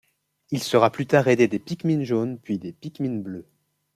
Il 0.49 0.63
sera 0.63 0.89
plus 0.89 1.05
tard 1.05 1.27
aidé 1.27 1.47
des 1.47 1.59
Pikmin 1.59 2.03
jaunes 2.03 2.39
puis 2.39 2.57
des 2.57 2.73
Pikmin 2.73 3.19
bleus. 3.21 3.45